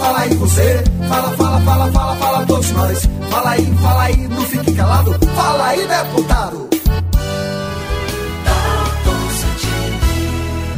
[0.00, 0.84] fala aí você.
[1.08, 3.08] Fala, fala, fala, fala, fala todos nós.
[3.30, 5.14] Fala aí, fala aí, não fique calado.
[5.36, 6.79] Fala aí, deputado.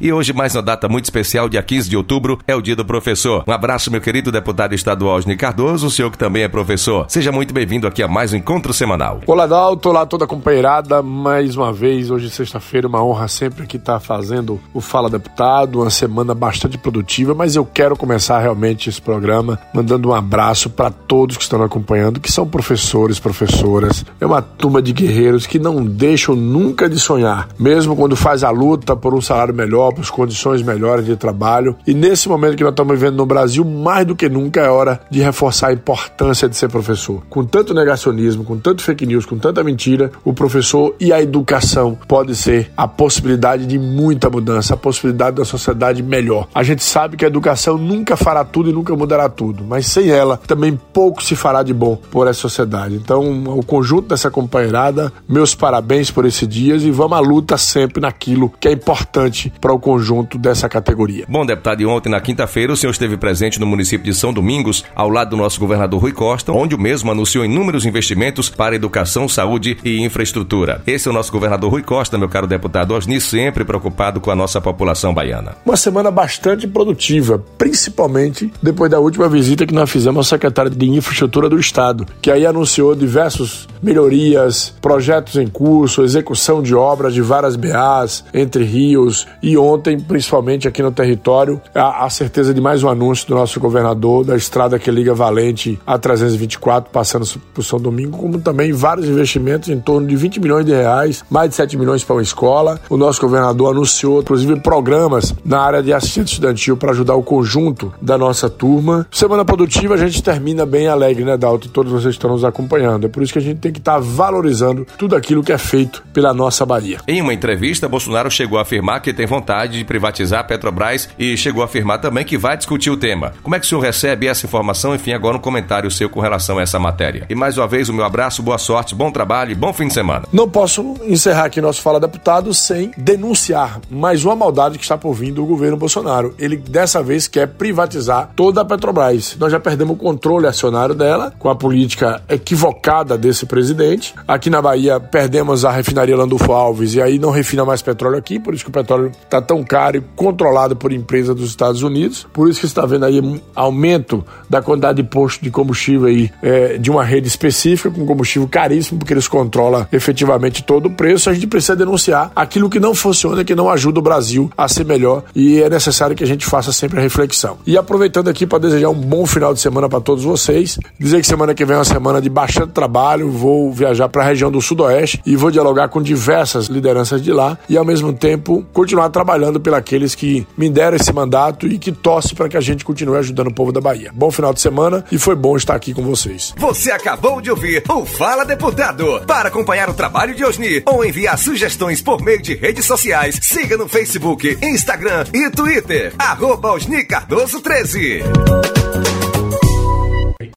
[0.00, 2.84] E hoje, mais uma data muito especial, dia 15 de outubro, é o dia do
[2.84, 3.42] professor.
[3.48, 7.04] Um abraço, meu querido deputado estadual Osni Cardoso, o senhor que também é professor.
[7.08, 9.20] Seja muito bem-vindo aqui a mais um encontro semanal.
[9.26, 11.02] Olá, Dalto, olá toda a companheirada.
[11.02, 15.90] Mais uma vez, hoje sexta-feira, uma honra sempre aqui estar fazendo o Fala Deputado, uma
[15.90, 21.36] semana bastante produtiva, mas eu quero começar realmente esse programa mandando um abraço para todos
[21.36, 24.04] que estão acompanhando, que são professores, professoras.
[24.20, 28.50] É uma turma de guerreiros que não deixam nunca de sonhar, mesmo quando faz a
[28.50, 31.74] luta por um salário melhor, próprios, condições melhores de trabalho.
[31.86, 35.00] E nesse momento que nós estamos vivendo no Brasil, mais do que nunca é hora
[35.10, 37.22] de reforçar a importância de ser professor.
[37.30, 41.98] Com tanto negacionismo, com tanto fake news, com tanta mentira, o professor e a educação
[42.06, 46.46] pode ser a possibilidade de muita mudança, a possibilidade da sociedade melhor.
[46.54, 50.10] A gente sabe que a educação nunca fará tudo e nunca mudará tudo, mas sem
[50.10, 52.94] ela também pouco se fará de bom por essa sociedade.
[52.94, 58.02] Então, o conjunto dessa companheirada, meus parabéns por esse dia e vamos à luta sempre
[58.02, 61.24] naquilo que é importante para o o conjunto dessa categoria.
[61.28, 65.08] Bom, deputado, ontem, na quinta-feira, o senhor esteve presente no município de São Domingos, ao
[65.08, 69.78] lado do nosso governador Rui Costa, onde o mesmo anunciou inúmeros investimentos para educação, saúde
[69.84, 70.82] e infraestrutura.
[70.86, 74.36] Esse é o nosso governador Rui Costa, meu caro deputado Osni, sempre preocupado com a
[74.36, 75.56] nossa população baiana.
[75.64, 80.88] Uma semana bastante produtiva, principalmente depois da última visita que nós fizemos ao secretário de
[80.88, 87.22] Infraestrutura do Estado, que aí anunciou diversos melhorias, projetos em curso, execução de obras de
[87.22, 92.82] várias BAs, entre rios e ontem, principalmente aqui no território, a, a, certeza de mais
[92.82, 97.78] um anúncio do nosso governador da estrada que liga Valente a 324, passando por São
[97.78, 101.76] Domingo, como também vários investimentos em torno de 20 milhões de reais, mais de 7
[101.76, 102.80] milhões para uma escola.
[102.88, 107.92] O nosso governador anunciou, inclusive, programas na área de assistente estudantil para ajudar o conjunto
[108.00, 109.06] da nossa turma.
[109.10, 111.68] Semana produtiva, a gente termina bem alegre, né, Dalton?
[111.68, 113.06] Todos vocês estão nos acompanhando.
[113.06, 115.58] É por isso que a gente tem que estar tá valorizando tudo aquilo que é
[115.58, 116.98] feito pela nossa Bahia.
[117.06, 121.08] Em uma entrevista, Bolsonaro chegou a afirmar que tem vontade vontade de privatizar a Petrobras
[121.18, 123.32] e chegou a afirmar também que vai discutir o tema.
[123.42, 124.94] Como é que o senhor recebe essa informação?
[124.94, 127.26] Enfim, agora um comentário seu com relação a essa matéria.
[127.28, 129.94] E mais uma vez, o meu abraço, boa sorte, bom trabalho e bom fim de
[129.94, 130.26] semana.
[130.32, 135.12] Não posso encerrar aqui nosso Fala Deputado sem denunciar mais uma maldade que está por
[135.12, 136.34] vir do governo Bolsonaro.
[136.38, 139.36] Ele dessa vez quer privatizar toda a Petrobras.
[139.40, 144.14] Nós já perdemos o controle acionário dela com a política equivocada desse presidente.
[144.26, 148.38] Aqui na Bahia perdemos a refinaria Landulfo Alves e aí não refina mais petróleo aqui,
[148.38, 152.26] por isso que o petróleo está tão caro e controlado por empresas dos Estados Unidos.
[152.34, 156.30] Por isso que está vendo aí um aumento da quantidade de posto de combustível aí
[156.42, 161.30] é, de uma rede específica com combustível caríssimo, porque eles controlam efetivamente todo o preço.
[161.30, 164.84] A gente precisa denunciar aquilo que não funciona, que não ajuda o Brasil a ser
[164.84, 167.56] melhor e é necessário que a gente faça sempre a reflexão.
[167.66, 171.26] E aproveitando aqui para desejar um bom final de semana para todos vocês, dizer que
[171.26, 174.60] semana que vem é uma semana de bastante trabalho, vou viajar para a região do
[174.60, 179.37] Sudoeste e vou dialogar com diversas lideranças de lá e ao mesmo tempo continuar trabalhando
[179.38, 183.16] trabalhando pelos que me deram esse mandato e que torce para que a gente continue
[183.16, 184.10] ajudando o povo da Bahia.
[184.12, 186.54] Bom final de semana e foi bom estar aqui com vocês.
[186.56, 189.22] Você acabou de ouvir o Fala Deputado.
[189.26, 193.76] Para acompanhar o trabalho de Osni ou enviar sugestões por meio de redes sociais, siga
[193.76, 196.12] no Facebook, Instagram e Twitter.
[196.18, 198.22] Arroba Osni Cardoso 13.